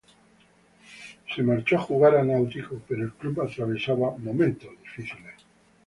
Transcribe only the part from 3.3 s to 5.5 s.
atravesaba momentos difíciles.